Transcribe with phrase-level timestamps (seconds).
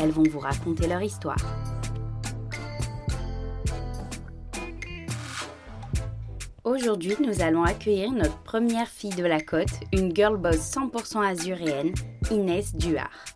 [0.00, 1.36] elles vont vous raconter leur histoire.
[6.64, 11.94] Aujourd'hui, nous allons accueillir notre première fille de la côte, une girl boss 100% azuréenne,
[12.32, 13.35] Inès Duard.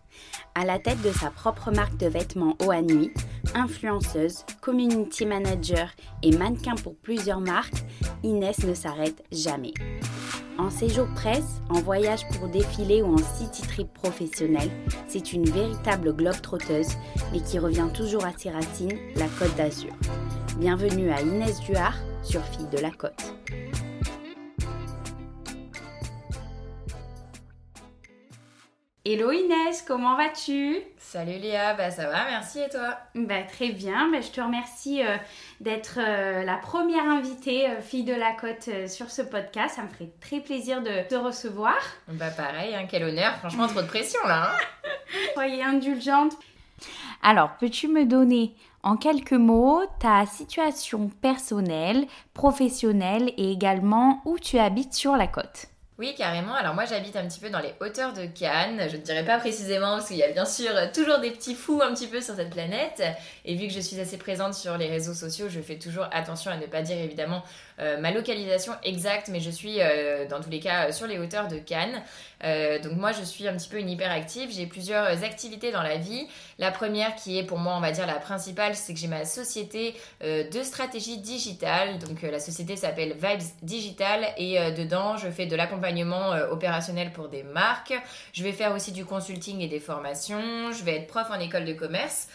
[0.53, 3.13] À la tête de sa propre marque de vêtements haut à nuit,
[3.55, 5.89] influenceuse, community manager
[6.23, 7.85] et mannequin pour plusieurs marques,
[8.23, 9.73] Inès ne s'arrête jamais.
[10.57, 14.69] En séjour presse, en voyage pour défiler ou en city trip professionnel,
[15.07, 16.97] c'est une véritable globe trotteuse,
[17.31, 19.93] mais qui revient toujours à ses racines, la Côte d'Azur.
[20.57, 23.35] Bienvenue à Inès Duard sur Fille de la Côte.
[29.03, 30.77] Hello Inès, comment vas-tu?
[30.99, 32.99] Salut Léa, bah ça va, merci et toi?
[33.15, 35.17] Bah, Très bien, bah, je te remercie euh,
[35.59, 39.87] d'être euh, la première invitée euh, fille de la côte sur ce podcast, ça me
[39.87, 41.77] ferait très plaisir de te recevoir.
[42.09, 44.51] Bah pareil, hein, quel honneur, franchement trop de pression là.
[44.51, 44.89] Hein.
[45.33, 46.33] Soyez indulgente.
[47.23, 54.59] Alors, peux-tu me donner en quelques mots ta situation personnelle, professionnelle et également où tu
[54.59, 55.70] habites sur la côte?
[56.01, 56.55] Oui, carrément.
[56.55, 58.87] Alors moi j'habite un petit peu dans les hauteurs de Cannes.
[58.89, 61.79] Je ne dirais pas précisément parce qu'il y a bien sûr toujours des petits fous
[61.83, 63.03] un petit peu sur cette planète.
[63.45, 66.49] Et vu que je suis assez présente sur les réseaux sociaux, je fais toujours attention
[66.49, 67.43] à ne pas dire évidemment
[67.79, 71.57] ma localisation exacte, mais je suis euh, dans tous les cas sur les hauteurs de
[71.57, 72.03] Cannes.
[72.43, 74.49] Euh, donc moi je suis un petit peu une hyperactive.
[74.51, 76.27] J'ai plusieurs activités dans la vie.
[76.59, 79.25] La première qui est pour moi on va dire la principale, c'est que j'ai ma
[79.25, 81.99] société de stratégie digitale.
[81.99, 87.43] Donc la société s'appelle Vibes Digital et dedans je fais de l'accompagnement opérationnel pour des
[87.43, 87.93] marques.
[88.33, 90.71] Je vais faire aussi du consulting et des formations.
[90.71, 92.27] Je vais être prof en école de commerce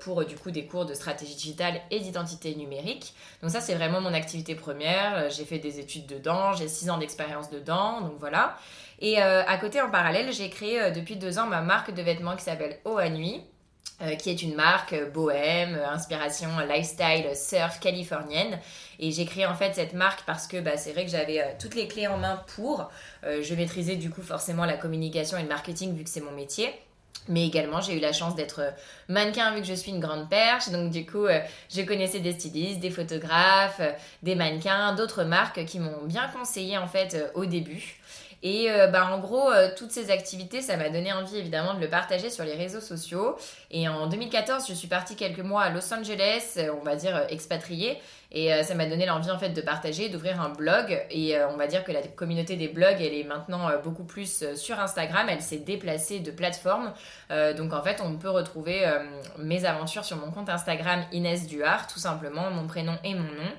[0.00, 3.14] pour du coup des cours de stratégie digitale et d'identité numérique.
[3.42, 5.16] Donc ça c'est vraiment mon activité première.
[5.16, 8.56] Euh, j'ai fait des études dedans, j'ai six ans d'expérience dedans, donc voilà.
[9.00, 12.02] Et euh, à côté, en parallèle, j'ai créé euh, depuis deux ans ma marque de
[12.02, 13.42] vêtements qui s'appelle Eau à Nuit.
[14.18, 18.58] qui est une marque bohème, inspiration lifestyle surf californienne.
[18.98, 21.76] Et j'ai créé en fait cette marque parce que bah, c'est vrai que j'avais toutes
[21.76, 22.90] les clés en main pour.
[23.22, 26.74] je maîtrisais du coup forcément la communication et le marketing vu que c'est mon métier.
[27.28, 28.70] Mais également, j'ai eu la chance d'être euh,
[29.08, 30.68] mannequin vu que je suis une grande perche.
[30.68, 31.40] Donc, du coup, euh,
[31.74, 33.92] je connaissais des stylistes, des photographes, euh,
[34.22, 37.96] des mannequins, d'autres marques qui m'ont bien conseillé en fait au début.
[38.46, 42.28] Et bah, en gros, toutes ces activités, ça m'a donné envie évidemment de le partager
[42.28, 43.36] sur les réseaux sociaux.
[43.70, 47.98] Et en 2014, je suis partie quelques mois à Los Angeles, on va dire expatriée.
[48.34, 51.00] Et euh, ça m'a donné l'envie en fait de partager, d'ouvrir un blog.
[51.10, 54.02] Et euh, on va dire que la communauté des blogs, elle est maintenant euh, beaucoup
[54.02, 55.28] plus sur Instagram.
[55.30, 56.92] Elle s'est déplacée de plateforme.
[57.56, 58.84] donc en fait, on peut retrouver
[59.38, 63.52] mes aventures sur mon compte Instagram Inès Duart, tout simplement, mon prénom et mon nom.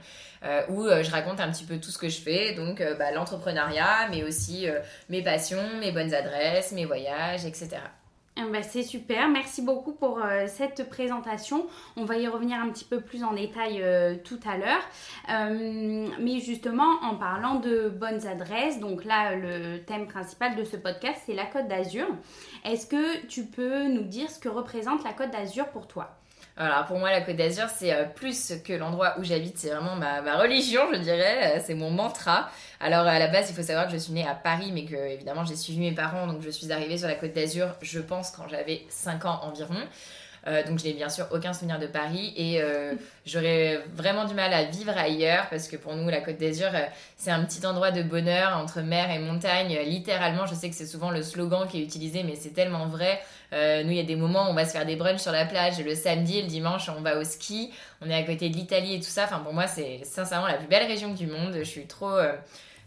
[0.70, 4.24] Où je raconte un petit peu tout ce que je fais, donc bah, l'entrepreneuriat, mais
[4.24, 4.68] aussi
[5.10, 7.78] mes passions, mes bonnes adresses, mes voyages, etc.
[8.38, 11.68] Eh ben, c'est super, merci beaucoup pour euh, cette présentation.
[11.96, 14.84] On va y revenir un petit peu plus en détail euh, tout à l'heure.
[15.30, 20.76] Euh, mais justement, en parlant de bonnes adresses, donc là, le thème principal de ce
[20.76, 22.08] podcast, c'est la Côte d'Azur.
[22.66, 26.18] Est-ce que tu peux nous dire ce que représente la Côte d'Azur pour toi?
[26.58, 29.96] Alors pour moi, la Côte d'Azur, c'est euh, plus que l'endroit où j'habite, c'est vraiment
[29.96, 32.50] ma, religion, je dirais, euh, c'est mon mantra.
[32.80, 34.96] Alors à la base, il faut savoir que je suis née à Paris, mais que
[34.96, 38.32] évidemment j'ai suivi mes parents, donc je suis arrivée sur la Côte d'Azur, je pense,
[38.32, 39.76] quand j'avais 5 ans environ.
[40.48, 42.62] Euh, donc je n'ai bien sûr aucun souvenir de Paris et
[43.26, 46.70] j'aurais vraiment du mal à vivre ailleurs parce que pour nous la Côte d'Azur
[47.18, 49.78] c'est un petit endroit de bonheur entre mer et montagne.
[49.86, 53.22] Littéralement, je sais que c'est souvent le slogan qui est utilisé mais c'est tellement vrai.
[53.54, 55.32] Euh, nous, il y a des moments où on va se faire des brunchs sur
[55.32, 55.80] la plage.
[55.80, 57.72] Le samedi, le dimanche, on va au ski.
[58.02, 59.24] On est à côté de l'Italie et tout ça.
[59.26, 61.54] Enfin, pour moi, c'est sincèrement la plus belle région du monde.
[61.58, 62.34] Je suis trop, euh,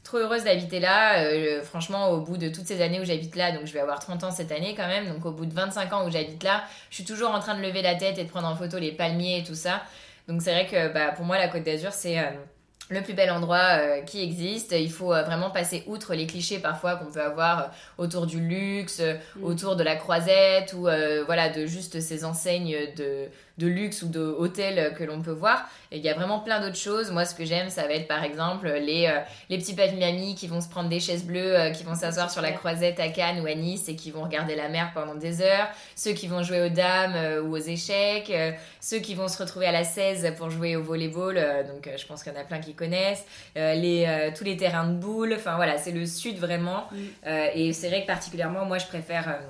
[0.09, 1.23] trop heureuse d'habiter là.
[1.23, 4.01] Euh, franchement, au bout de toutes ces années où j'habite là, donc je vais avoir
[4.01, 5.07] 30 ans cette année quand même.
[5.09, 7.61] Donc, au bout de 25 ans où j'habite là, je suis toujours en train de
[7.63, 9.83] lever la tête et de prendre en photo les palmiers et tout ça.
[10.27, 12.17] Donc, c'est vrai que bah, pour moi, la Côte d'Azur, c'est
[12.91, 14.73] le plus bel endroit euh, qui existe.
[14.73, 17.65] Il faut euh, vraiment passer outre les clichés parfois qu'on peut avoir euh,
[17.99, 19.45] autour du luxe, mm.
[19.45, 20.89] autour de la croisette ou
[21.27, 23.27] voilà de juste ces enseignes de,
[23.59, 25.69] de luxe ou de hôtels que l'on peut voir.
[25.91, 27.11] Et il y a vraiment plein d'autres choses.
[27.11, 29.11] Moi, ce que j'aime, ça va être par exemple les,
[29.49, 32.53] les petits papis qui vont se prendre des chaises bleues, qui vont s'asseoir sur la
[32.53, 35.69] croisette à Cannes ou à Nice et qui vont regarder la mer pendant des heures.
[35.97, 38.31] Ceux qui vont jouer aux dames ou aux échecs.
[38.81, 41.37] ceux qui vont se retrouver à la 16 pour jouer au volleyball.
[41.67, 43.25] donc, je pense qu'il y en a plein qui connaissent,
[43.57, 45.35] euh, les, euh, tous les terrains de boules.
[45.37, 46.89] Enfin voilà, c'est le sud vraiment.
[47.27, 49.41] Euh, et c'est vrai que particulièrement, moi, je préfère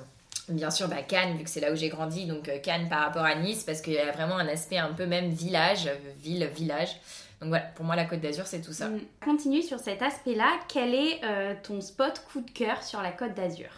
[0.53, 3.23] bien sûr bah, Cannes, vu que c'est là où j'ai grandi, donc Cannes par rapport
[3.23, 5.89] à Nice, parce qu'il y a vraiment un aspect un peu même village,
[6.21, 6.99] ville, village.
[7.41, 8.89] Donc voilà, pour moi, la Côte d'Azur, c'est tout ça.
[8.89, 8.99] Mm.
[9.23, 10.59] Continue sur cet aspect-là.
[10.67, 11.21] Quel est
[11.63, 13.69] ton spot coup de cœur sur la Côte d'Azur?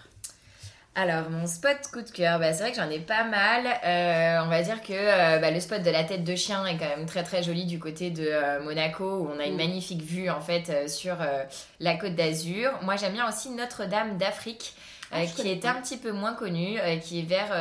[0.94, 3.65] Alors, mon spot coup de cœur, bah, c'est vrai que j'en ai pas mal.
[3.65, 6.77] Euh, on va dire que euh, bah, le spot de la tête de chien est
[6.77, 9.57] quand même très très joli du côté de euh, Monaco, où on a une mm.
[9.57, 11.15] magnifique vue en fait sur
[11.79, 12.71] la côte d'Azur.
[12.81, 14.73] Moi, j'aime bien aussi Notre-Dame d'Afrique.
[15.11, 17.51] Ah, qui est un petit peu moins connue, qui est vers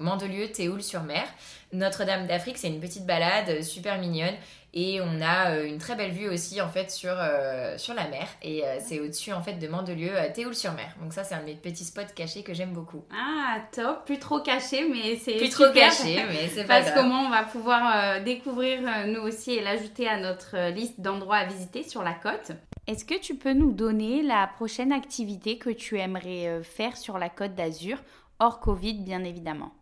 [0.00, 1.24] Mandelieu, Théoul-sur-Mer.
[1.72, 4.34] Notre-Dame d'Afrique, c'est une petite balade super mignonne
[4.74, 8.06] et on a euh, une très belle vue aussi en fait sur, euh, sur la
[8.08, 8.28] mer.
[8.42, 10.94] Et euh, c'est au-dessus en fait de Mandelieu, Théoul-sur-Mer.
[11.00, 13.04] Donc ça c'est un de mes petits spots cachés que j'aime beaucoup.
[13.12, 17.22] Ah top, plus trop caché mais c'est Plus trop caché mais c'est pas Parce comment
[17.22, 22.02] on va pouvoir découvrir nous aussi et l'ajouter à notre liste d'endroits à visiter sur
[22.02, 22.52] la côte.
[22.86, 27.28] Est-ce que tu peux nous donner la prochaine activité que tu aimerais faire sur la
[27.28, 27.98] côte d'Azur,
[28.38, 29.72] hors Covid bien évidemment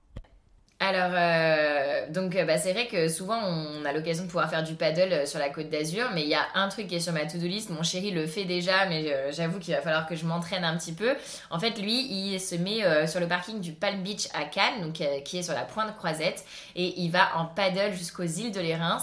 [0.79, 4.63] alors, euh, donc, euh, bah, c'est vrai que souvent on a l'occasion de pouvoir faire
[4.63, 7.01] du paddle euh, sur la côte d'Azur, mais il y a un truc qui est
[7.01, 7.71] sur ma to-do list.
[7.71, 10.93] Mon chéri le fait déjà, mais j'avoue qu'il va falloir que je m'entraîne un petit
[10.93, 11.15] peu.
[11.51, 15.03] En fait, lui, il se met sur le parking du Palm Beach à Cannes, donc
[15.25, 16.45] qui est sur la pointe croisette,
[16.75, 18.99] et il va en paddle jusqu'aux îles de l'Érins,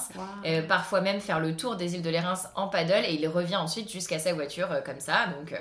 [0.68, 3.92] parfois même faire le tour des îles de l'Érins en paddle, et il revient ensuite
[3.92, 5.28] jusqu'à sa voiture comme ça.
[5.38, 5.60] Donc,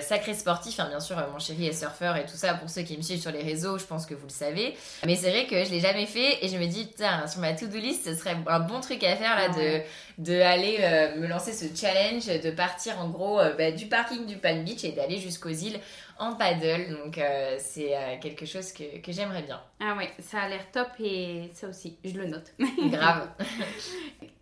[0.00, 0.78] sacré sportif.
[0.78, 2.54] Hein, bien sûr, mon chéri est surfeur et tout ça.
[2.54, 4.76] Pour ceux qui me suivent sur les réseaux, je pense que vous le savez.
[5.04, 7.52] Mais c'est vrai que je l'ai jamais fait et je me dis, tiens, sur ma
[7.52, 9.80] to-do list, ce serait un bon truc à faire là de,
[10.18, 14.26] de aller euh, me lancer ce challenge, de partir en gros euh, bah, du parking
[14.26, 15.80] du Palm Beach et d'aller jusqu'aux îles
[16.20, 16.96] en paddle.
[17.02, 19.60] Donc euh, c'est quelque chose que, que j'aimerais bien.
[19.80, 22.52] Ah ouais, ça a l'air top et ça aussi, je le note.
[22.90, 23.28] Grave.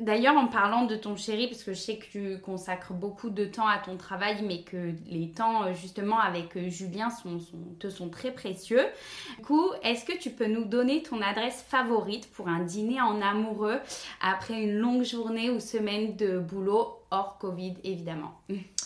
[0.00, 3.44] D'ailleurs, en parlant de ton chéri, parce que je sais que tu consacres beaucoup de
[3.44, 7.38] temps à ton travail, mais que les temps justement avec Julien sont,
[7.78, 8.84] te sont très précieux.
[9.38, 13.22] Du coup, est-ce que tu peux nous donner ton adresse favorite pour un dîner en
[13.22, 13.80] amoureux
[14.20, 18.40] après une longue journée ou semaine de boulot hors Covid, évidemment?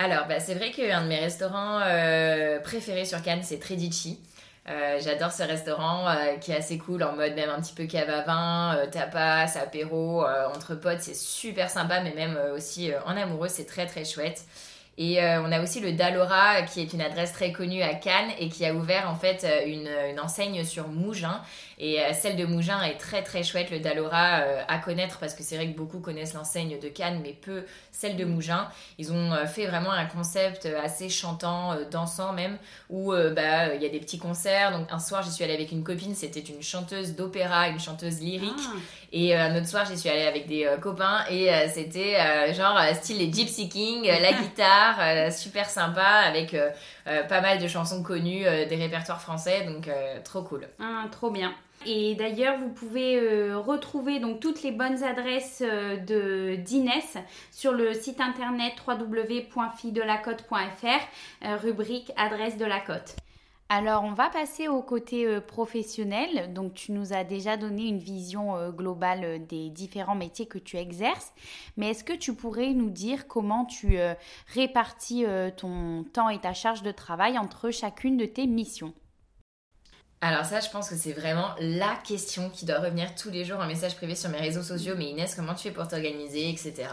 [0.00, 4.20] Alors, bah, c'est vrai qu'un de mes restaurants euh, préférés sur Cannes, c'est Tredici.
[4.68, 7.86] Euh, j'adore ce restaurant euh, qui est assez cool en mode même un petit peu
[7.86, 10.24] cave à vin, tapas, apéro,
[10.54, 14.44] entre potes, c'est super sympa, mais même aussi en amoureux, c'est très très chouette.
[15.00, 18.48] Et on a aussi le Dalora qui est une adresse très connue à Cannes et
[18.48, 21.40] qui a ouvert en fait une, une enseigne sur Mougins
[21.78, 25.34] et euh, celle de Mougins est très très chouette, le Dalora euh, à connaître parce
[25.34, 28.68] que c'est vrai que beaucoup connaissent l'enseigne de Cannes, mais peu celle de Mougins.
[28.98, 32.58] Ils ont euh, fait vraiment un concept assez chantant, dansant même,
[32.90, 34.76] où bah il y a des petits concerts.
[34.76, 38.20] Donc un soir j'y suis allée avec une copine, c'était une chanteuse d'opéra, une chanteuse
[38.20, 38.52] lyrique.
[38.58, 38.76] Ah.
[39.12, 43.32] Et un autre soir j'y suis allée avec des copains et c'était genre style les
[43.32, 46.54] Gypsy King, la guitare, super sympa avec
[47.04, 49.88] pas mal de chansons connues des répertoires français, donc
[50.24, 50.68] trop cool.
[50.78, 51.54] Ah, trop bien.
[51.86, 57.16] Et d'ailleurs, vous pouvez euh, retrouver donc toutes les bonnes adresses euh, de d'Inès
[57.52, 63.14] sur le site internet www.filledelacote.fr, euh, rubrique adresse de la côte.
[63.70, 66.54] Alors, on va passer au côté professionnel.
[66.54, 71.32] Donc, tu nous as déjà donné une vision globale des différents métiers que tu exerces.
[71.76, 73.98] Mais est-ce que tu pourrais nous dire comment tu
[74.54, 75.26] répartis
[75.58, 78.94] ton temps et ta charge de travail entre chacune de tes missions?
[80.20, 83.60] Alors ça, je pense que c'est vraiment la question qui doit revenir tous les jours
[83.60, 84.94] en message privé sur mes réseaux sociaux.
[84.98, 86.88] Mais Inès, comment tu fais pour t'organiser, etc.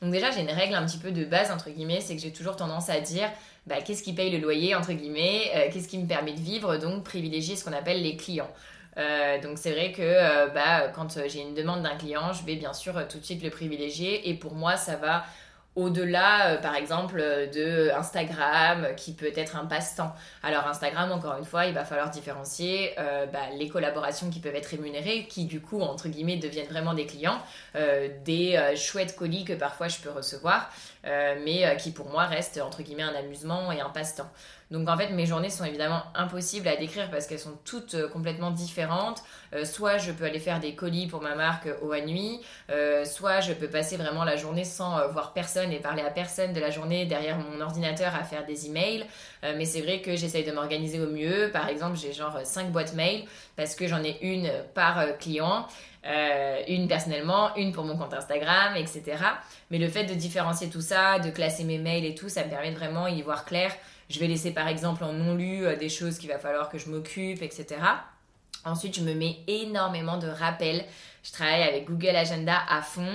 [0.00, 2.32] Donc déjà, j'ai une règle un petit peu de base, entre guillemets, c'est que j'ai
[2.32, 3.28] toujours tendance à dire,
[3.66, 6.78] bah, qu'est-ce qui paye le loyer, entre guillemets, euh, qu'est-ce qui me permet de vivre,
[6.78, 8.50] donc privilégier ce qu'on appelle les clients.
[8.96, 12.56] Euh, donc c'est vrai que euh, bah, quand j'ai une demande d'un client, je vais
[12.56, 14.30] bien sûr tout de suite le privilégier.
[14.30, 15.24] Et pour moi, ça va
[15.74, 20.12] au-delà, euh, par exemple, euh, de Instagram, qui peut être un passe-temps.
[20.42, 24.54] Alors Instagram, encore une fois, il va falloir différencier euh, bah, les collaborations qui peuvent
[24.54, 27.40] être rémunérées, qui du coup, entre guillemets, deviennent vraiment des clients,
[28.24, 30.70] des chouettes colis que parfois je peux recevoir,
[31.04, 34.30] mais qui pour moi restent, entre guillemets, un amusement et un passe-temps.
[34.72, 38.08] Donc en fait, mes journées sont évidemment impossibles à décrire parce qu'elles sont toutes euh,
[38.08, 39.22] complètement différentes.
[39.52, 42.40] Euh, soit je peux aller faire des colis pour ma marque au à nuit,
[43.04, 46.60] soit je peux passer vraiment la journée sans voir personne et parler à personne de
[46.60, 49.04] la journée derrière mon ordinateur à faire des emails.
[49.42, 51.50] mais c'est vrai que j'essaye de m'organiser au mieux.
[51.52, 53.24] Par exemple, j'ai genre 5 boîtes mail
[53.56, 55.66] parce que j'en ai une par client.
[56.66, 59.02] une personnellement, une pour mon compte Instagram, etc.
[59.70, 62.48] Mais le fait de différencier tout ça, de classer mes mails et tout, ça me
[62.48, 63.70] permet de vraiment y voir clair
[64.12, 66.78] je vais laisser par exemple en non lu euh, des choses qu'il va falloir que
[66.78, 67.80] je m'occupe, etc.
[68.64, 70.84] Ensuite, je me mets énormément de rappels.
[71.24, 73.08] Je travaille avec Google Agenda à fond.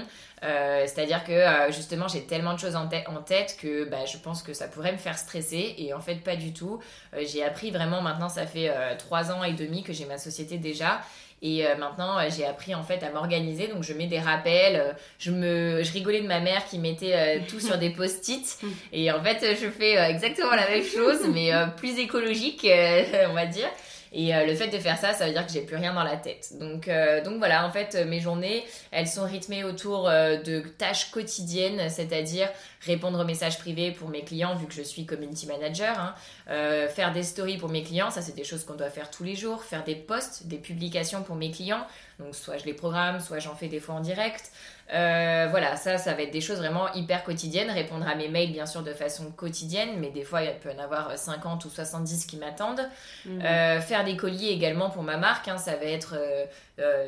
[0.43, 4.43] Euh, c'est-à-dire que euh, justement, j'ai tellement de choses en, tête que bah, je pense
[4.43, 5.75] que ça pourrait me faire stresser.
[5.77, 6.81] Et en fait, pas du tout.
[7.25, 11.01] j'ai appris vraiment, maintenant, ça fait trois ans et demi que j'ai ma société déjà.
[11.41, 13.67] Et euh, maintenant, euh, j'ai appris en fait à m'organiser.
[13.67, 14.75] Donc, je mets des rappels.
[14.75, 18.59] Euh, je, me, je rigolais de ma mère qui mettait tout sur des post-it.
[18.93, 22.67] Et en fait, je fais exactement la même chose, mais plus écologique,
[23.29, 23.69] on va dire.
[24.13, 26.15] Et le fait de faire ça, ça veut dire que j'ai plus rien dans la
[26.15, 26.53] tête.
[26.59, 26.89] Donc,
[27.23, 32.49] donc voilà, en fait, mes journées, elles sont rythmées autour de tâches quotidiennes, c'est-à-dire
[32.81, 36.15] répondre aux messages privés pour mes clients, vu que je suis community manager, hein.
[36.49, 39.23] euh, faire des stories pour mes clients, ça c'est des choses qu'on doit faire tous
[39.23, 41.85] les jours, faire des posts, des publications pour mes clients,
[42.19, 44.51] donc soit je les programme, soit j'en fais des fois en direct.
[44.93, 48.51] Euh, voilà, ça, ça va être des choses vraiment hyper quotidiennes, répondre à mes mails
[48.51, 51.69] bien sûr de façon quotidienne, mais des fois il peut y en avoir 50 ou
[51.69, 52.87] 70 qui m'attendent.
[53.25, 53.41] Mhm.
[53.43, 56.15] Euh, faire des colis également pour ma marque, hein, ça va être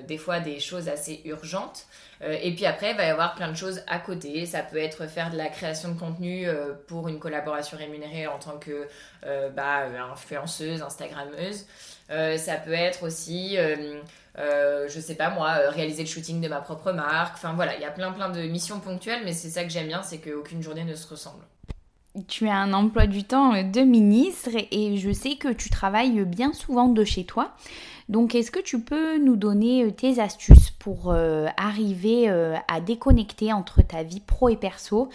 [0.07, 1.85] des fois des choses assez urgentes.
[2.21, 4.45] Euh, et puis après, il va y avoir plein de choses à côté.
[4.45, 8.39] Ça peut être faire de la création de contenu euh, pour une collaboration rémunérée en
[8.39, 8.87] tant que
[9.25, 11.65] euh, bah, influenceuse, Instagrammeuse.
[12.09, 13.57] Ça peut être aussi,
[14.37, 17.35] je sais pas moi, réaliser le shooting de ma propre marque.
[17.35, 19.87] Enfin voilà, il y a plein plein de missions ponctuelles, mais c'est ça que j'aime
[19.87, 21.43] bien, c'est qu'aucune journée ne se ressemble
[22.27, 26.53] tu as un emploi du temps de ministre et je sais que tu travailles bien
[26.53, 27.53] souvent de chez toi.
[28.09, 32.81] Donc est-ce que tu peux nous donner euh, tes astuces pour euh, arriver euh, à
[32.81, 35.09] déconnecter entre ta vie pro et perso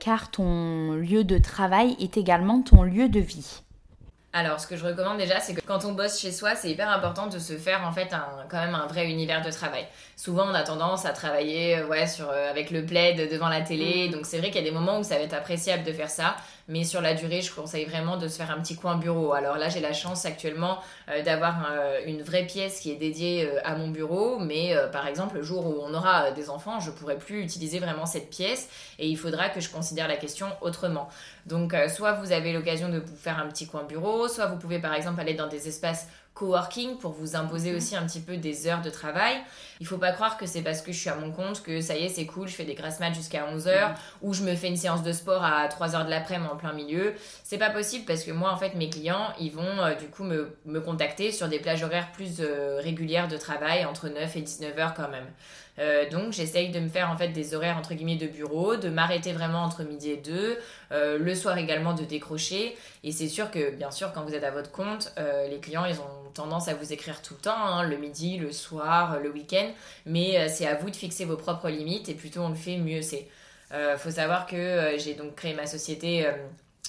[0.00, 3.62] car ton lieu de travail est également ton lieu de vie?
[4.38, 6.88] Alors, ce que je recommande déjà, c'est que quand on bosse chez soi, c'est hyper
[6.90, 9.86] important de se faire en fait un, quand même un vrai univers de travail.
[10.16, 14.12] Souvent, on a tendance à travailler ouais, sur, avec le plaid devant la télé, mm.
[14.12, 16.10] donc c'est vrai qu'il y a des moments où ça va être appréciable de faire
[16.10, 16.36] ça.
[16.68, 19.32] Mais sur la durée, je conseille vraiment de se faire un petit coin bureau.
[19.32, 23.46] Alors là, j'ai la chance actuellement euh, d'avoir euh, une vraie pièce qui est dédiée
[23.46, 24.38] euh, à mon bureau.
[24.38, 28.04] Mais par exemple, le jour où on aura des enfants, je pourrai plus utiliser vraiment
[28.04, 31.08] cette pièce et il faudra que je considère la question autrement.
[31.46, 34.78] Donc, soit vous avez l'occasion de vous faire un petit coin bureau, soit vous pouvez
[34.78, 36.08] par exemple aller dans des espaces
[36.38, 37.76] coworking pour vous imposer mhm.
[37.76, 39.36] aussi un petit peu des heures de travail.
[39.80, 41.96] Il faut pas croire que c'est parce que je suis à mon compte que ça
[41.96, 43.94] y est, c'est cool, je fais des grasses maths jusqu'à 11h mhm.
[44.22, 47.14] ou je me fais une séance de sport à 3h de l'après-midi en plein milieu.
[47.44, 50.24] C'est pas possible parce que moi, en fait, mes clients, ils vont euh, du coup
[50.24, 54.42] me, me, contacter sur des plages horaires plus euh, régulières de travail entre 9 et
[54.42, 55.26] 19h quand même.
[55.78, 58.88] Euh, donc j'essaye de me faire en fait des horaires entre guillemets de bureau, de
[58.88, 60.58] m'arrêter vraiment entre midi et deux,
[60.90, 62.76] euh, le soir également de décrocher.
[63.04, 65.84] Et c'est sûr que bien sûr quand vous êtes à votre compte, euh, les clients
[65.84, 69.30] ils ont tendance à vous écrire tout le temps, hein, le midi, le soir, le
[69.30, 69.70] week-end.
[70.06, 73.02] Mais c'est à vous de fixer vos propres limites et plutôt on le fait mieux
[73.02, 73.28] c'est.
[73.98, 76.26] faut savoir que j'ai donc créé ma société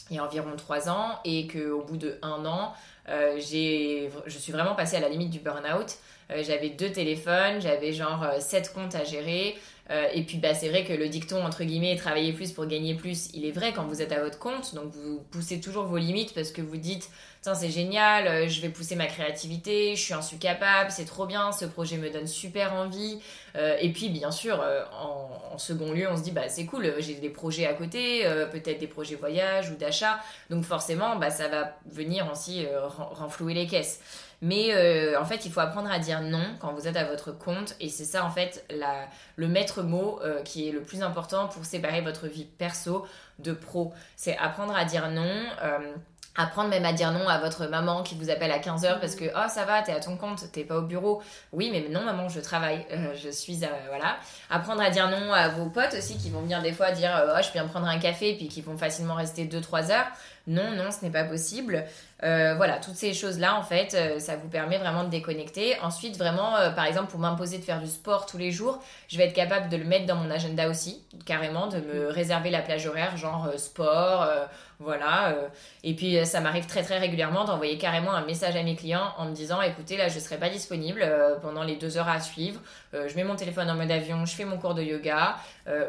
[0.10, 2.74] il y a environ trois ans et qu'au bout de un an,
[3.08, 5.98] je suis vraiment passée à la limite du burn-out.
[6.31, 9.55] Euh, j'avais deux téléphones, j'avais genre euh, sept comptes à gérer.
[9.89, 12.93] Euh, et puis bah, c'est vrai que le dicton entre guillemets travailler plus pour gagner
[12.93, 15.98] plus, il est vrai quand vous êtes à votre compte, donc vous poussez toujours vos
[15.98, 17.10] limites parce que vous dites
[17.41, 21.65] c'est génial, je vais pousser ma créativité, je suis suis capable, c'est trop bien, ce
[21.65, 23.19] projet me donne super envie.
[23.55, 27.29] et puis bien sûr en, second lieu on se dit bah c'est cool, j'ai des
[27.29, 30.19] projets à côté, peut-être des projets voyage ou d'achat,
[30.50, 34.00] donc forcément bah, ça va venir aussi renflouer les caisses.
[34.41, 37.31] Mais euh, en fait, il faut apprendre à dire non quand vous êtes à votre
[37.31, 37.75] compte.
[37.79, 41.48] Et c'est ça, en fait, la, le maître mot euh, qui est le plus important
[41.48, 43.05] pour séparer votre vie perso
[43.39, 43.93] de pro.
[44.15, 45.43] C'est apprendre à dire non.
[45.62, 45.93] Euh,
[46.36, 49.26] apprendre même à dire non à votre maman qui vous appelle à 15h parce que
[49.36, 51.22] oh ça va t'es à ton compte t'es pas au bureau.
[51.52, 52.86] Oui mais non maman je travaille.
[53.22, 53.58] Je suis
[53.88, 54.18] voilà.
[54.50, 57.40] Apprendre à dire non à vos potes aussi qui vont venir des fois dire oh
[57.42, 60.08] je viens prendre un café puis qui vont facilement rester 2-3 heures.
[60.48, 61.86] Non non ce n'est pas possible
[62.24, 65.80] euh, voilà, toutes ces choses-là, en fait, euh, ça vous permet vraiment de déconnecter.
[65.82, 69.18] Ensuite, vraiment, euh, par exemple, pour m'imposer de faire du sport tous les jours, je
[69.18, 72.62] vais être capable de le mettre dans mon agenda aussi, carrément, de me réserver la
[72.62, 74.28] plage horaire, genre sport,
[74.80, 75.36] voilà.
[75.84, 79.26] et puis, ça m'arrive très très régulièrement d'envoyer carrément un message à mes clients en
[79.26, 81.06] me disant, écoutez, là, je ne serai pas disponible
[81.42, 82.62] pendant les deux heures à suivre.
[82.94, 85.36] je mets mon téléphone en mode avion, je fais mon cours de yoga,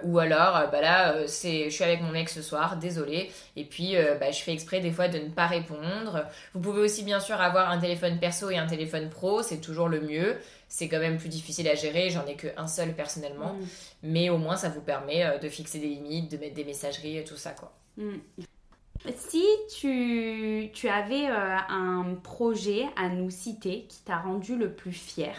[0.03, 3.31] ou alors, bah là, c'est, je suis avec mon mec ce soir, désolé.
[3.57, 6.20] Et puis, bah, je fais exprès des fois de ne pas répondre.
[6.55, 9.89] Vous pouvez aussi bien sûr avoir un téléphone perso et un téléphone pro, c'est toujours
[9.89, 10.37] le mieux.
[10.69, 13.55] C'est quand même plus difficile à gérer, j'en ai qu'un seul personnellement.
[13.55, 13.67] Mm.
[14.05, 17.19] Mais au moins ça vous permet euh, de fixer des limites, de mettre des messageries
[17.19, 17.73] et tout ça quoi.
[17.97, 18.19] Mm.
[19.17, 19.45] Si
[19.79, 25.35] tu, tu avais euh, un projet à nous citer qui t'a rendu le plus fier,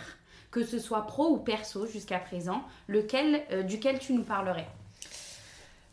[0.50, 4.67] que ce soit pro ou perso jusqu'à présent, lequel, euh, duquel tu nous parlerais?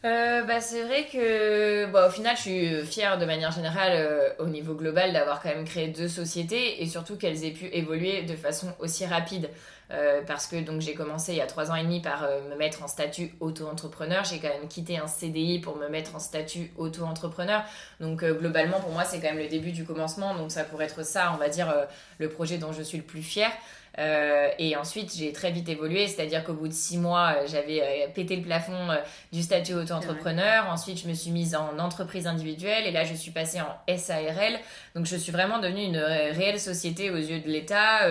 [0.05, 4.47] Euh, bah, c'est vrai que bah, au final je suis fière de manière générale au
[4.47, 8.37] niveau global d'avoir quand même créé deux sociétés et surtout qu'elles aient pu évoluer de
[8.37, 9.49] façon aussi rapide.
[9.91, 12.43] Euh, parce que donc j'ai commencé il y a trois ans et demi par euh,
[12.51, 14.23] me mettre en statut auto-entrepreneur.
[14.25, 17.65] J'ai quand même quitté un CDI pour me mettre en statut auto-entrepreneur.
[17.99, 20.35] Donc euh, globalement pour moi c'est quand même le début du commencement.
[20.35, 21.75] Donc ça pourrait être ça, on va dire,
[22.19, 23.51] le projet dont je suis le plus fier.
[23.99, 27.83] Euh, et ensuite, j'ai très vite évolué, c'est-à-dire qu'au bout de six mois, euh, j'avais
[27.83, 28.89] euh, pété le plafond
[29.33, 30.67] du statut auto-entrepreneur.
[30.71, 34.61] Ensuite, je me suis mise en entreprise individuelle et là, je suis passée en SARL.
[34.95, 38.09] Donc, je suis vraiment devenue une réelle société aux yeux de l'État,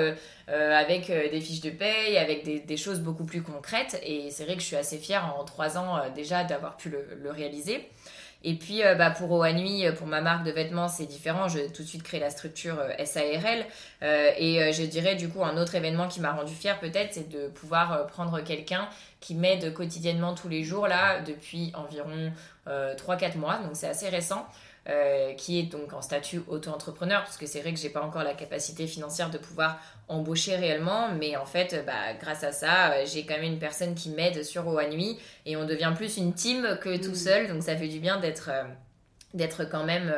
[0.48, 4.00] avec des fiches de paye, avec des, choses beaucoup plus concrètes.
[4.06, 7.32] Et c'est vrai que je suis assez fière en trois ans déjà d'avoir pu le
[7.32, 7.88] réaliser.
[8.44, 11.48] Et puis euh, bah, pour Oanui, euh, pour ma marque de vêtements, c'est différent.
[11.48, 13.66] Je tout de suite créé la structure euh, SARL.
[14.02, 17.48] et je dirais du coup un autre événement qui m'a rendu fière peut-être, c'est de
[17.48, 18.88] pouvoir prendre quelqu'un
[19.20, 22.32] qui m'aide quotidiennement tous les jours là depuis environ
[22.68, 23.58] 3-4 mois.
[23.58, 24.46] Donc c'est assez récent.
[24.90, 28.24] Euh, qui est donc en statut auto-entrepreneur, parce que c'est vrai que j'ai pas encore
[28.24, 33.04] la capacité financière de pouvoir embaucher réellement, mais en fait, bah, grâce à ça, euh,
[33.06, 36.78] j'ai quand même une personne qui m'aide sur Oanui et on devient plus une team
[36.82, 37.16] que tout mm.
[37.16, 38.64] seul, donc ça fait du bien d'être euh,
[39.34, 40.12] d'être quand même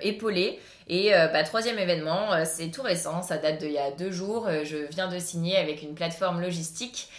[0.00, 0.60] épaulé.
[0.86, 4.48] Et bah, troisième événement, c'est tout récent, ça date d'il y a deux jours.
[4.64, 7.10] je viens de signer avec une plateforme logistique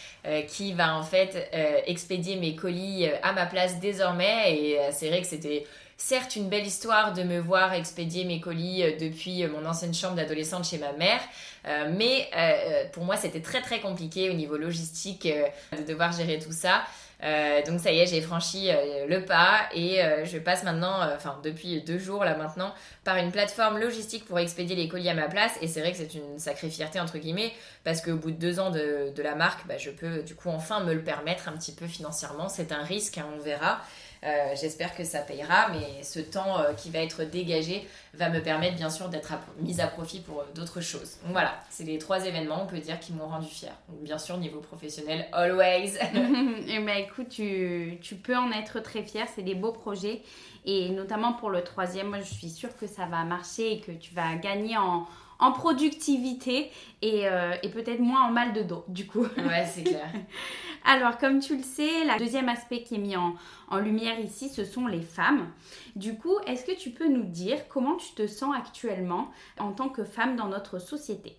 [0.47, 1.49] qui va en fait
[1.87, 4.53] expédier mes colis à ma place désormais.
[4.53, 5.65] Et c'est vrai que c'était
[5.99, 9.93] certes une belle histoire de me voir expédier mes colis euh, depuis euh, mon ancienne
[9.93, 11.19] chambre d'adolescente chez ma mère,
[11.67, 12.29] euh, mais
[12.93, 15.27] pour moi c'était très très compliqué au niveau logistique
[15.77, 16.83] de devoir gérer tout ça.
[17.67, 18.69] Donc ça y est, j'ai franchi
[19.07, 22.73] le pas et je passe maintenant, enfin depuis deux jours là maintenant,
[23.03, 25.57] par une plateforme logistique pour expédier les colis à ma place.
[25.61, 28.59] Et c'est vrai que c'est une sacrée fierté entre guillemets parce qu'au bout de deux
[28.59, 31.73] ans de, la marque, bah, je peux du coup enfin me le permettre un petit
[31.73, 32.49] peu financièrement.
[32.49, 33.81] C'est un risque, hein, on verra.
[34.23, 38.41] Euh, j'espère que ça payera, mais ce temps euh, qui va être dégagé va me
[38.41, 41.17] permettre bien sûr d'être mise à profit pour euh, d'autres choses.
[41.23, 43.75] Donc voilà, c'est les trois événements, on peut dire, qui m'ont rendu fière.
[43.87, 45.95] Donc bien sûr, niveau professionnel, always.
[45.95, 45.99] et
[46.67, 50.21] eh ben écoute, tu, tu peux en être très fière, c'est des beaux projets.
[50.65, 53.93] Et notamment pour le troisième, moi je suis sûre que ça va marcher et que
[53.93, 55.07] tu vas gagner en
[55.39, 56.69] en productivité
[57.01, 59.25] et, euh, et peut-être moins en mal de dos, du coup.
[59.37, 60.11] Ouais, c'est clair.
[60.85, 63.35] Alors, comme tu le sais, le deuxième aspect qui est mis en,
[63.69, 65.49] en lumière ici, ce sont les femmes.
[65.95, 69.89] Du coup, est-ce que tu peux nous dire comment tu te sens actuellement en tant
[69.89, 71.37] que femme dans notre société?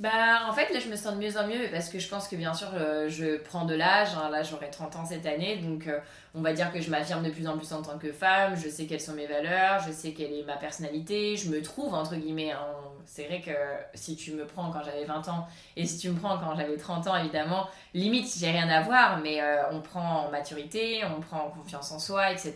[0.00, 2.26] Bah, en fait, là, je me sens de mieux en mieux parce que je pense
[2.26, 4.08] que, bien sûr, euh, je prends de l'âge.
[4.16, 4.28] Hein.
[4.28, 5.58] là, j'aurai 30 ans cette année.
[5.58, 6.00] Donc, euh,
[6.34, 8.56] on va dire que je m'affirme de plus en plus en tant que femme.
[8.56, 9.80] Je sais quelles sont mes valeurs.
[9.86, 11.36] Je sais quelle est ma personnalité.
[11.36, 12.50] Je me trouve, entre guillemets.
[12.50, 12.66] Hein.
[13.06, 13.52] C'est vrai que
[13.94, 16.76] si tu me prends quand j'avais 20 ans et si tu me prends quand j'avais
[16.76, 19.20] 30 ans, évidemment, limite, j'ai rien à voir.
[19.22, 22.54] Mais euh, on prend en maturité, on prend en confiance en soi, etc.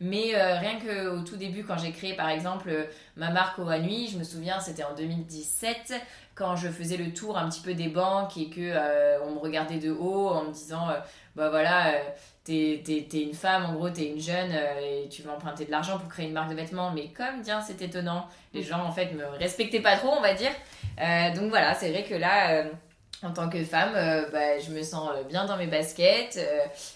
[0.00, 2.70] Mais rien qu'au tout début, quand j'ai créé par exemple
[3.16, 5.94] ma marque au Nuit, je me souviens, c'était en 2017
[6.38, 9.38] quand je faisais le tour un petit peu des banques et que euh, on me
[9.40, 10.94] regardait de haut en me disant euh,
[11.34, 11.98] bah voilà euh,
[12.44, 15.98] t'es es, une femme en gros t'es une jeune et tu vas emprunter de l'argent
[15.98, 16.92] pour créer une marque de vêtements.
[16.92, 20.32] Mais comme tiens c'est étonnant les gens en fait me respectaient pas trop on va
[20.32, 20.52] dire.
[21.34, 22.64] Donc voilà c'est vrai que là
[23.22, 23.92] en tant que femme,
[24.32, 26.38] bah, je me sens bien dans mes baskets.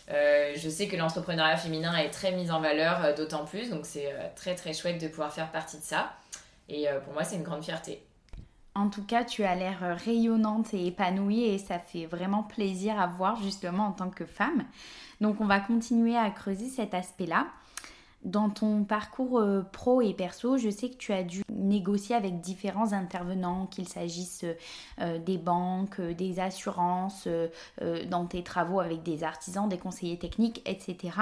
[0.09, 3.71] je sais que l'entrepreneuriat féminin est très mis en valeur, d'autant plus.
[3.71, 6.13] Donc c'est très très chouette de pouvoir faire partie de ça.
[6.69, 8.03] Et pour moi, c'est une grande fierté.
[8.75, 12.99] En tout cas, tu as l'air euh, rayonnante et épanouie et ça fait vraiment plaisir
[12.99, 14.65] à voir justement en tant que femme.
[15.21, 17.49] Donc on va continuer à creuser cet aspect-là.
[18.25, 22.41] Dans ton parcours euh, pro et perso, je sais que tu as dû négocier avec
[22.41, 24.45] différents intervenants, qu'il s'agisse
[25.01, 27.29] euh, des banques, euh, des assurances,
[28.11, 31.15] dans tes travaux avec des artisans, des conseillers techniques, etc.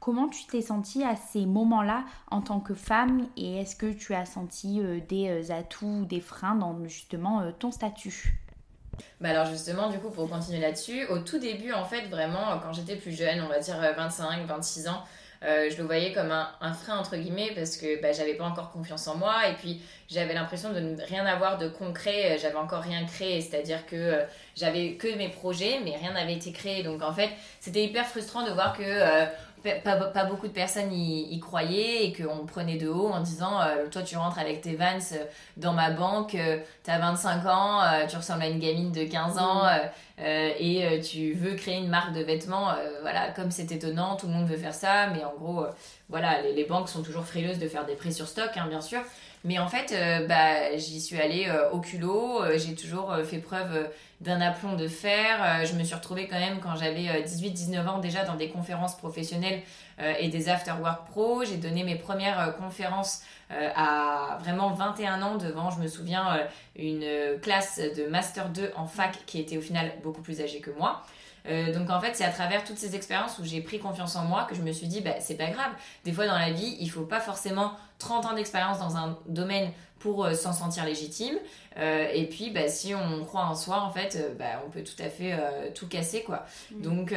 [0.00, 4.14] Comment tu t'es sentie à ces moments-là en tant que femme et est-ce que tu
[4.14, 8.38] as senti des atouts, des freins dans justement ton statut?
[9.20, 12.72] Bah alors justement, du coup, pour continuer là-dessus, au tout début, en fait, vraiment, quand
[12.72, 15.02] j'étais plus jeune, on va dire 25, 26 ans,
[15.44, 18.70] euh, je le voyais comme un, frein entre guillemets parce que bah, j'avais pas encore
[18.70, 22.56] confiance en moi et puis j'avais l'impression de ne rien avoir de concret, euh, j'avais
[22.56, 24.24] encore rien créé, c'est-à-dire que euh,
[24.56, 26.82] j'avais que mes projets mais rien n'avait été créé.
[26.82, 28.82] Donc en fait c'était hyper frustrant de voir que
[29.62, 34.02] pas, beaucoup de personnes y, croyaient et qu'on prenait de haut en disant euh, Toi,
[34.02, 34.98] tu rentres avec tes vans
[35.56, 39.38] dans ma banque, euh, tu as 25 ans, tu ressembles à une gamine de 15
[39.38, 39.62] ans
[40.18, 40.24] mm.
[40.58, 42.74] et tu veux créer une marque de vêtements.
[43.02, 45.66] voilà, comme c'est étonnant, tout le monde veut faire ça, mais en gros,
[46.08, 49.00] voilà, les, banques sont toujours frileuses de faire des prix sur stock, hein, bien sûr.
[49.44, 49.94] Mais en fait,
[50.28, 53.88] bah, j'y suis allée au culot, j'ai toujours fait preuve
[54.20, 55.38] d'un aplomb de fer.
[55.42, 58.48] Euh, je me suis retrouvée quand même quand j'avais 18-19 euh, ans déjà dans des
[58.48, 59.62] conférences professionnelles euh,
[59.98, 61.44] et des after work pro.
[61.44, 66.40] J'ai donné mes premières conférences à vraiment 21 ans devant, je me souviens,
[66.76, 67.04] une
[67.42, 71.02] classe de master 2 en fac qui était au final beaucoup plus âgée que moi.
[71.46, 74.44] donc en fait, c'est à travers toutes ces expériences où j'ai pris confiance en moi
[74.44, 75.72] que je me suis dit, bah, c'est pas grave.
[76.04, 79.72] Des fois dans la vie, il faut pas forcément 30 ans d'expérience dans un domaine
[79.98, 81.36] pour euh, s'en sentir légitime.
[81.78, 84.82] Euh, et puis, bah, si on croit en soi, en fait, euh, bah, on peut
[84.82, 85.36] tout à fait
[85.74, 86.44] tout casser, quoi.
[86.70, 86.82] Mm.
[86.82, 87.14] Donc,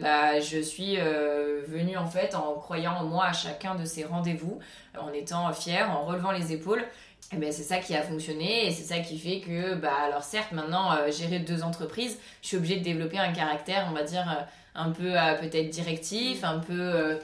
[0.00, 4.58] bah, je suis venue, en fait, en croyant en moi à chacun de ces rendez-vous,
[4.98, 6.84] en étant fière, en relevant les épaules.
[7.32, 10.22] Et ben c'est ça qui a fonctionné et c'est ça qui fait que, bah, alors
[10.22, 14.46] certes, maintenant, gérer deux entreprises, je suis obligée de développer un caractère, on va dire,
[14.74, 17.18] un peu peut-être directif, un peu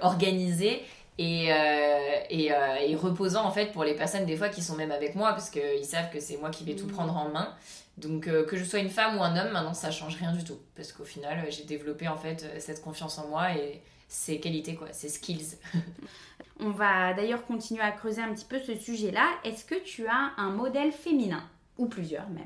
[0.00, 0.84] organisé
[1.18, 4.76] et, euh, et, euh, et, reposant en fait pour les personnes des fois qui sont
[4.76, 6.92] même avec moi parce qu'ils savent que c'est moi qui vais tout mm.
[6.92, 7.54] prendre en main.
[7.96, 10.44] Donc euh, que je sois une femme ou un homme, maintenant ça change rien du
[10.44, 14.74] tout parce qu'au final j'ai développé en fait cette confiance en moi et ces qualités
[14.74, 15.56] quoi, ces skills.
[16.60, 19.26] On va d'ailleurs continuer à creuser un petit peu ce sujet-là.
[19.44, 21.42] Est-ce que tu as un modèle féminin?
[21.78, 22.44] Ou plusieurs même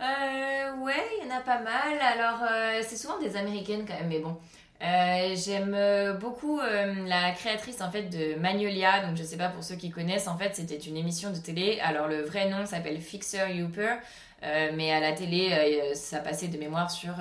[0.00, 1.98] euh, ouais, il y en a pas mal.
[2.00, 2.48] Alors,
[2.86, 4.38] c'est souvent des américaines quand même, mais bon.
[4.80, 9.48] Euh, j'aime euh, beaucoup euh, la créatrice en fait de Magnolia, donc je sais pas
[9.48, 11.80] pour ceux qui connaissent, en fait c'était une émission de télé.
[11.82, 13.96] Alors le vrai nom s'appelle Fixer Youper,
[14.42, 17.14] mais à la télé ça passait de mémoire sur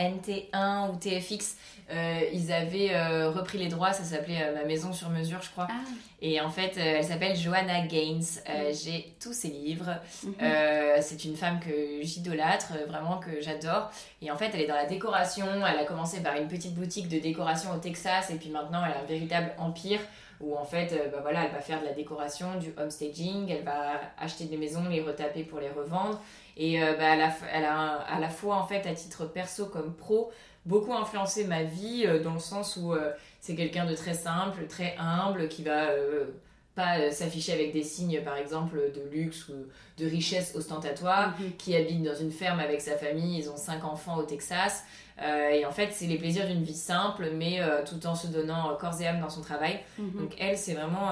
[0.00, 1.56] NT1 ou TFX,
[1.92, 5.50] euh, ils avaient euh, repris les droits, ça s'appelait euh, Ma maison sur mesure, je
[5.50, 5.66] crois.
[5.68, 5.82] Ah.
[6.22, 8.20] Et en fait, elle s'appelle Joanna Gaines.
[8.20, 8.52] Mm.
[8.72, 9.96] J'ai tous ses livres.
[10.24, 11.02] Mm-hmm.
[11.02, 13.90] c'est une femme que j'idolâtre, vraiment que j'adore.
[14.22, 15.46] Et en fait, elle est dans la décoration.
[15.66, 18.92] Elle a commencé par une petite boutique de décoration au Texas, et puis maintenant, elle
[18.92, 20.00] a un véritable empire
[20.40, 24.00] où en fait, bah voilà, elle va faire de la décoration, du homestaging, elle va
[24.18, 26.18] acheter des maisons, les retaper pour les revendre.
[26.56, 27.14] Et euh, bah,
[27.52, 30.30] elle, a, à la fois, en fait, à titre perso comme pro,
[30.66, 34.66] beaucoup influencé ma vie euh, dans le sens où euh, c'est quelqu'un de très simple,
[34.68, 35.88] très humble, qui va
[36.74, 39.66] pas s'afficher avec des signes, par exemple, de luxe ou
[39.98, 41.56] de richesse ostentatoire, mhm.
[41.56, 44.84] qui habite dans une ferme avec sa famille, ils ont cinq enfants au Texas.
[45.18, 49.00] et en fait, c'est les plaisirs d'une vie simple, mais tout en se donnant corps
[49.00, 49.80] et âme dans son travail.
[49.98, 50.12] Mhm.
[50.20, 51.10] Donc elle, c'est vraiment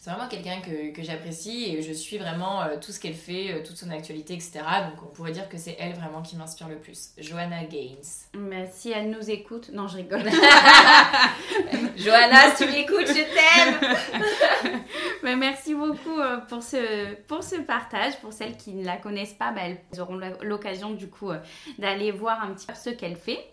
[0.00, 3.52] c'est vraiment quelqu'un que, que j'apprécie et je suis vraiment euh, tout ce qu'elle fait,
[3.52, 4.52] euh, toute son actualité, etc.
[4.88, 7.10] Donc on pourrait dire que c'est elle vraiment qui m'inspire le plus.
[7.18, 7.98] Joanna Gaines.
[8.34, 10.22] Mais si elle nous écoute, non je rigole.
[11.98, 14.72] Joanna, si tu m'écoutes, je t'aime.
[15.22, 18.18] Mais merci beaucoup euh, pour ce, pour ce partage.
[18.22, 21.30] Pour celles qui ne la connaissent pas, bah, elles auront l'occasion du coup
[21.78, 23.50] d'aller voir un petit peu ce qu'elle fait.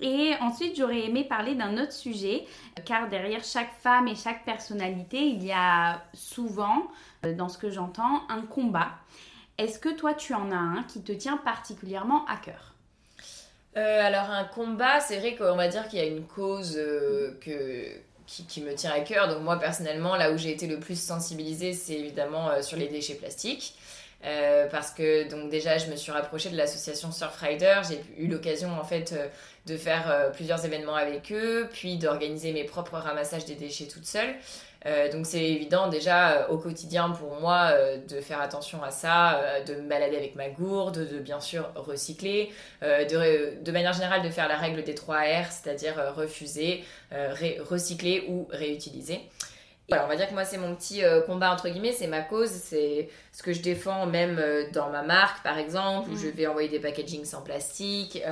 [0.00, 2.44] Et ensuite, j'aurais aimé parler d'un autre sujet,
[2.84, 6.90] car derrière chaque femme et chaque personnalité, il y a souvent,
[7.24, 8.90] euh, dans ce que j'entends, un combat.
[9.58, 12.74] Est-ce que toi, tu en as un qui te tient particulièrement à cœur?
[13.76, 17.38] Euh, Alors, un combat, c'est vrai qu'on va dire qu'il y a une cause euh,
[17.40, 17.86] que,
[18.26, 19.28] qui, me tient à cœur.
[19.28, 23.14] Donc, moi, personnellement, là où j'ai été le plus sensibilisée, c'est évidemment sur les déchets
[23.14, 23.74] plastiques.
[24.70, 28.84] Parce que donc déjà je me suis rapprochée de l'association Surfrider, j'ai eu l'occasion en
[28.84, 29.14] fait
[29.66, 34.06] de faire euh, plusieurs événements avec eux, puis d'organiser mes propres ramassages des déchets toute
[34.06, 34.34] seule.
[34.84, 37.72] Euh, donc c'est évident déjà euh, au quotidien pour moi
[38.08, 42.50] de faire attention à ça, de me balader avec ma gourde, de bien sûr recycler,
[42.82, 46.82] de, de, manière générale de faire la règle des 3 R, c'est-à-dire refuser,
[47.12, 49.20] recycler ou réutiliser.
[49.92, 52.50] Voilà, on va dire que moi c'est mon petit combat entre guillemets, c'est ma cause,
[52.50, 54.40] c'est ce que je défends même
[54.72, 56.30] dans ma marque par exemple, où je mm.
[56.30, 58.22] vais envoyer des packagings sans plastique.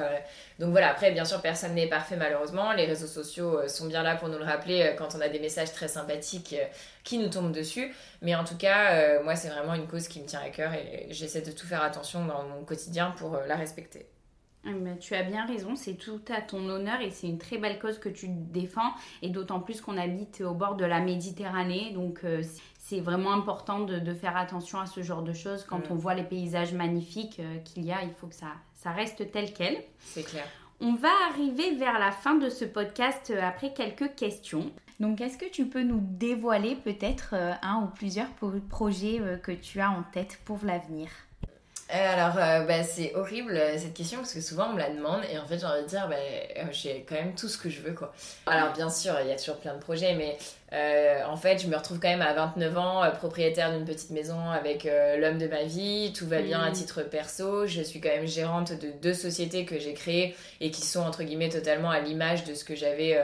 [0.60, 2.72] Donc voilà, après, bien sûr, personne n'est parfait malheureusement.
[2.72, 5.28] Les réseaux sociaux euh, sont bien là pour nous le rappeler euh, quand on a
[5.30, 6.66] des messages très sympathiques euh,
[7.02, 7.94] qui nous tombent dessus.
[8.20, 11.06] Mais en tout cas, moi, c'est vraiment une cause qui me tient à cœur et
[11.08, 14.06] j'essaie de tout faire attention dans mon quotidien pour la respecter.
[14.66, 14.70] Ah,
[15.00, 17.98] tu as bien raison, c'est tout à ton honneur et c'est une très belle cause
[17.98, 18.92] que tu défends
[19.22, 22.20] et d'autant plus qu'on habite au bord de la Méditerranée, donc
[22.78, 25.64] c'est vraiment important de, faire attention à ce genre de choses.
[25.64, 29.30] Quand on voit les paysages magnifiques qu'il y a, il faut que ça, ça reste
[29.30, 29.82] tel quel.
[30.00, 30.44] C'est clair.
[30.82, 34.72] On va arriver vers la fin de ce podcast euh, après quelques questions.
[34.98, 38.30] Donc, est-ce que tu peux nous dévoiler peut-être euh, un ou plusieurs
[38.70, 41.10] projets euh, que tu as en tête pour l'avenir?
[41.98, 45.22] Alors, euh, bah, c'est horrible euh, cette question parce que souvent on me la demande
[45.32, 47.68] et en fait j'ai envie de dire, bah, euh, j'ai quand même tout ce que
[47.68, 48.12] je veux quoi.
[48.46, 50.38] Alors, bien sûr, il y a toujours plein de projets, mais
[50.72, 54.88] en fait, je me retrouve quand même à 29 ans, propriétaire d'une petite maison avec
[55.18, 56.74] l'homme de ma vie, tout va bien à mm.
[56.74, 57.66] titre perso.
[57.66, 61.22] Je suis quand même gérante de deux sociétés que j'ai créées et qui sont entre
[61.22, 63.18] guillemets totalement à l'image de ce que j'avais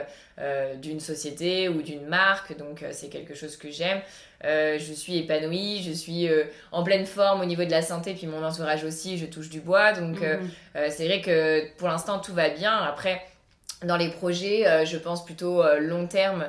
[0.81, 4.01] d'une société ou d'une marque, donc c'est quelque chose que j'aime.
[4.45, 8.13] Euh, je suis épanouie, je suis euh, en pleine forme au niveau de la santé,
[8.13, 9.93] puis mon entourage aussi, je touche du bois.
[9.93, 10.49] Donc euh, mhm.
[10.89, 12.75] c'est vrai que pour l'instant tout va bien.
[12.75, 13.25] Après,
[13.83, 16.47] dans les projets, je pense plutôt long terme,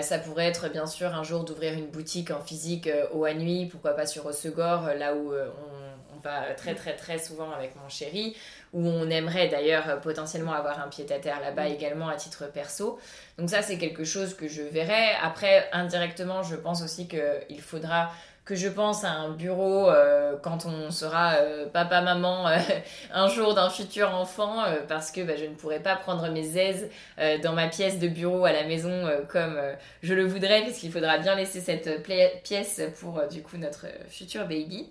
[0.00, 3.66] ça pourrait être bien sûr un jour d'ouvrir une boutique en physique au à nuit,
[3.66, 7.88] pourquoi pas sur Osegor, là où on, on, va très très très souvent avec mon
[7.88, 8.34] chéri
[8.72, 11.72] où on aimerait d'ailleurs euh, potentiellement avoir un pied-à-terre là-bas mm.
[11.72, 12.98] également à titre perso.
[13.38, 15.12] Donc ça, c'est quelque chose que je verrai.
[15.22, 18.10] Après, indirectement, je pense aussi qu'il faudra
[18.50, 22.46] que je pense à un bureau euh, quand on sera euh, papa maman
[23.14, 26.90] un jour d'un futur enfant parce que bah, je ne pourrai pas prendre mes aises
[27.44, 29.56] dans ma pièce de bureau à la maison comme
[30.02, 32.02] je le voudrais puisqu'il faudra bien laisser cette
[32.42, 34.90] pièce pour du coup notre futur baby.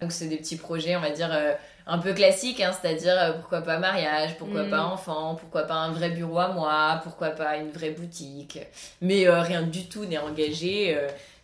[0.00, 1.54] Donc c'est des petits projets, on va dire, euh,
[1.86, 4.92] un peu classiques, hein, c'est-à-dire euh, pourquoi pas mariage, pourquoi pas mm.
[4.92, 8.60] enfant, pourquoi pas un vrai bureau à moi, pourquoi pas une vraie boutique.
[9.00, 10.96] Mais euh, rien du tout n'est engagé,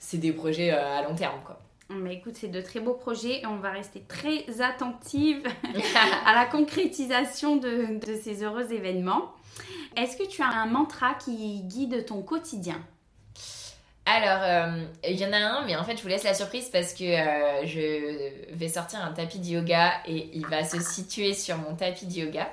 [0.04, 1.58] c'est des projets à long terme, quoi.
[1.90, 5.42] Mais écoute, c'est de très beaux projets et on va rester très attentive
[6.26, 9.32] à la concrétisation de, de ces heureux événements.
[9.96, 12.80] Est-ce que tu as un mantra qui guide ton quotidien?
[14.06, 16.68] Alors, euh, il y en a un, mais en fait, je vous laisse la surprise
[16.68, 21.32] parce que euh, je vais sortir un tapis de yoga et il va se situer
[21.32, 22.52] sur mon tapis de yoga.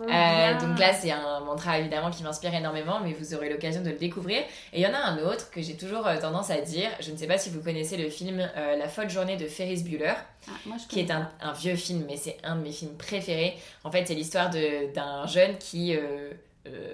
[0.00, 3.90] Euh, donc là, c'est un mantra évidemment qui m'inspire énormément, mais vous aurez l'occasion de
[3.90, 4.38] le découvrir.
[4.72, 6.88] Et il y en a un autre que j'ai toujours tendance à dire.
[7.00, 10.14] Je ne sais pas si vous connaissez le film La folle journée de Ferris Bueller,
[10.48, 13.56] ah, qui est un, un, vieux film, mais c'est un de mes films préférés.
[13.84, 15.96] En fait, c'est l'histoire d'un jeune qui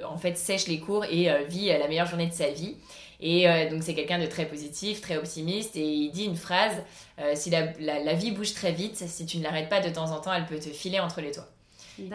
[0.07, 2.77] en fait sèche les cours et vit la meilleure journée de sa vie.
[3.21, 6.75] Et euh, donc c'est quelqu'un de très positif, très optimiste, et il dit une phrase,
[7.19, 10.11] euh, si la, la, vie bouge très vite, si tu ne l'arrêtes pas de temps
[10.11, 11.49] en temps, elle peut te filer entre les toits.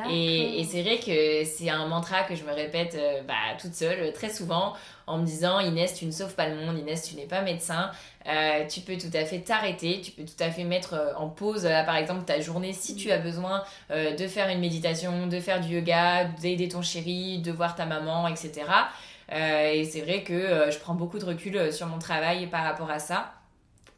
[0.10, 3.74] Et, et c'est vrai que c'est un mantra que je me répète euh, bah, toute
[3.74, 4.74] seule très souvent
[5.08, 7.89] en me disant Inès, tu ne sauves pas le monde, Inès, tu n'es pas médecin,
[8.70, 11.84] tu peux tout à fait t'arrêter, tu peux tout à fait mettre en pause, là,
[11.84, 15.74] par exemple, ta journée si tu as besoin de faire une méditation, de faire du
[15.74, 18.65] yoga, d'aider ton chéri, de voir ta maman, etc.
[19.32, 22.48] Euh, et c'est vrai que euh, je prends beaucoup de recul euh, sur mon travail
[22.48, 23.34] par rapport à ça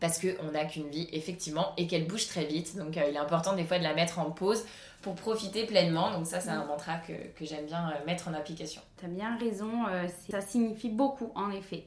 [0.01, 2.75] parce qu'on n'a qu'une vie, effectivement, et qu'elle bouge très vite.
[2.75, 4.65] Donc, il est important des fois de la mettre en pause
[5.01, 6.11] pour profiter pleinement.
[6.11, 8.81] Donc, ça, c'est un mantra que, que j'aime bien mettre en application.
[8.97, 9.85] Tu as bien raison,
[10.29, 11.85] ça signifie beaucoup, en effet.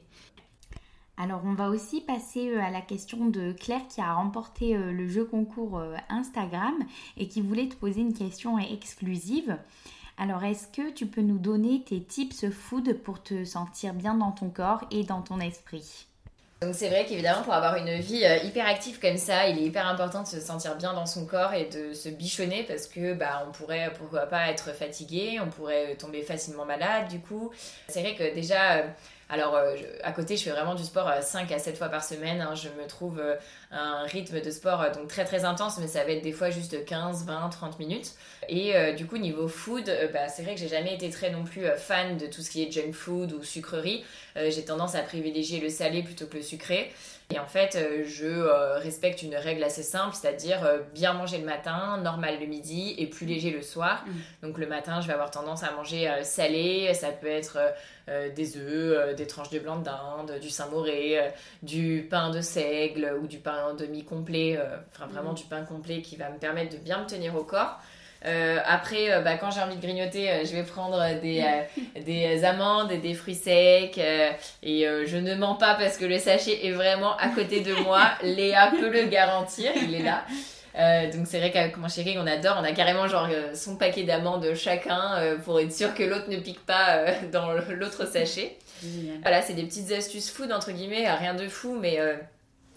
[1.17, 5.23] Alors, on va aussi passer à la question de Claire qui a remporté le jeu
[5.23, 6.73] concours Instagram
[7.17, 9.57] et qui voulait te poser une question exclusive.
[10.17, 14.31] Alors, est-ce que tu peux nous donner tes tips food pour te sentir bien dans
[14.31, 16.07] ton corps et dans ton esprit?
[16.61, 19.63] Donc c'est vrai qu'évidemment pour avoir une vie euh, hyper active comme ça, il est
[19.63, 23.13] hyper important de se sentir bien dans son corps et de se bichonner parce que
[23.13, 27.51] bah on pourrait pourquoi pas être fatigué, on pourrait tomber facilement malade du coup.
[27.89, 28.83] C'est vrai que déjà euh,
[29.27, 32.41] alors, euh, à côté, je fais vraiment du sport 5 à 7 fois par semaine.
[32.41, 32.53] Hein.
[32.53, 33.19] Je me trouve
[33.71, 36.85] un rythme de sport donc très très intense, mais ça va être des fois juste
[36.85, 38.13] 15, 20, 30 minutes.
[38.49, 41.31] Et euh, du coup, niveau food, euh, bah, c'est vrai que j'ai jamais été très
[41.31, 44.03] non plus euh, fan de tout ce qui est junk food ou sucrerie.
[44.35, 46.91] J'ai tendance à privilégier le salé plutôt que le sucré.
[47.33, 50.59] Et en fait, je respecte une règle assez simple, c'est-à-dire
[50.93, 54.03] bien manger le matin, normal le midi et plus léger le soir.
[54.05, 54.47] Mm.
[54.47, 56.93] Donc le matin, je vais avoir tendance à manger salé.
[56.93, 57.57] Ça peut être
[58.35, 63.39] des œufs, des tranches de blanc d'Inde, du Saint-Moré, du pain de seigle ou du
[63.39, 64.59] pain demi-complet.
[64.93, 65.35] Enfin, vraiment mm.
[65.35, 67.79] du pain complet qui va me permettre de bien me tenir au corps.
[68.25, 71.43] Euh, après, euh, bah, quand j'ai envie de grignoter, euh, je vais prendre des,
[72.05, 73.97] des amandes et des fruits secs.
[73.97, 78.11] et je ne mens pas parce que le sachet est vraiment à côté de moi.
[78.23, 80.25] Léa peut le garantir, il est là.
[81.13, 82.57] donc c'est vrai qu'avec mon chéri, on adore.
[82.59, 86.65] On a carrément genre son paquet d'amandes chacun pour être sûr que l'autre ne pique
[86.65, 88.57] pas dans l'autre sachet.
[89.21, 91.99] Voilà, c'est des petites astuces food entre guillemets, rien de fou, mais,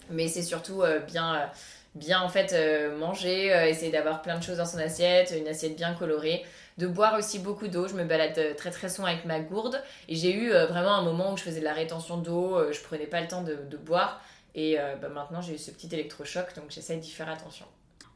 [0.09, 1.49] mais c'est surtout bien
[1.95, 5.47] bien en fait euh, manger, euh, essayer d'avoir plein de choses dans son assiette, une
[5.47, 6.45] assiette bien colorée,
[6.77, 7.87] de boire aussi beaucoup d'eau.
[7.87, 11.03] Je me balade euh, très très souvent avec ma gourde et j'ai eu vraiment un
[11.03, 14.21] moment où je faisais de la rétention d'eau, je prenais pas le temps de, boire
[14.55, 17.65] et bah, maintenant j'ai eu ce petit électrochoc donc j'essaie d'y faire attention.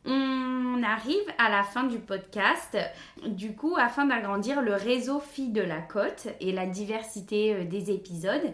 [0.05, 2.77] On arrive à la fin du podcast.
[3.25, 8.53] Du coup, afin d'agrandir le réseau Filles de la Côte et la diversité des épisodes,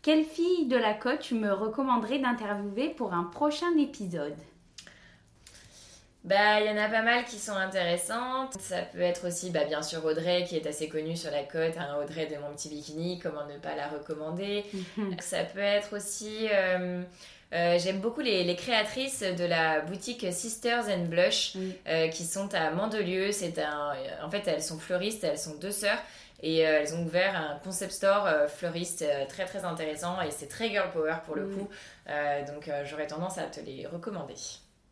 [0.00, 4.36] quelle fille de la côte tu me recommanderais d'interviewer pour un prochain épisode?
[6.26, 8.54] Bah, il y en a pas mal qui sont intéressantes.
[8.58, 11.76] Ça peut être aussi, bah, bien sûr, Audrey, qui est assez connue sur la côte.
[11.78, 14.64] Hein, Audrey de Mon Petit Bikini, comment ne pas la recommander?
[15.20, 16.48] Ça peut être aussi...
[16.52, 17.02] Euh,
[17.52, 22.72] euh, j'aime beaucoup les, créatrices de la boutique Sisters and Blush euh, qui sont à
[22.72, 23.30] Mandelieu.
[23.30, 26.02] C'est un, en fait, elles sont fleuristes, elles sont deux sœurs
[26.42, 30.90] et elles ont ouvert un concept store fleuriste très très intéressant et c'est très girl
[30.90, 31.68] power pour le coup.
[32.46, 34.34] donc j'aurais tendance à te les recommander.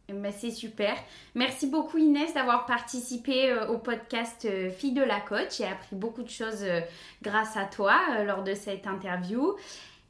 [0.08, 0.96] Ben, c'est super.
[1.34, 5.54] Merci beaucoup Inès d'avoir participé euh, au podcast euh, Fille de la Côte.
[5.56, 6.80] J'ai appris beaucoup de choses euh,
[7.22, 9.56] grâce à toi lors de cette interview.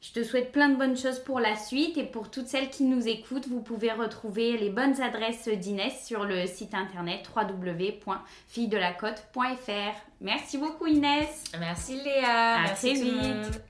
[0.01, 2.83] Je te souhaite plein de bonnes choses pour la suite et pour toutes celles qui
[2.83, 9.95] nous écoutent, vous pouvez retrouver les bonnes adresses d'Inès sur le site internet www.filledelacote.fr.
[10.21, 11.45] Merci beaucoup Inès.
[11.59, 12.55] Merci Léa.
[12.55, 13.61] À Merci très vite.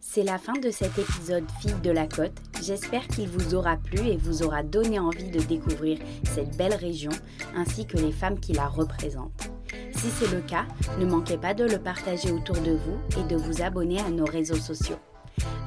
[0.00, 2.47] C'est la fin de cet épisode Fille de la Côte.
[2.62, 7.12] J'espère qu'il vous aura plu et vous aura donné envie de découvrir cette belle région
[7.54, 9.50] ainsi que les femmes qui la représentent.
[9.94, 10.66] Si c'est le cas,
[10.98, 14.24] ne manquez pas de le partager autour de vous et de vous abonner à nos
[14.24, 14.98] réseaux sociaux.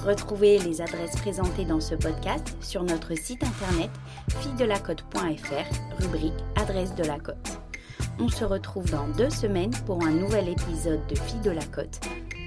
[0.05, 3.91] Retrouvez les adresses présentées dans ce podcast sur notre site internet
[4.39, 7.59] fille-de-la-côte.fr, rubrique Adresse de la Côte.
[8.19, 11.99] On se retrouve dans deux semaines pour un nouvel épisode de Fille de la Côte.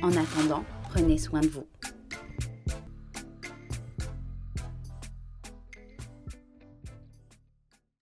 [0.02, 1.66] En attendant, prenez soin de vous.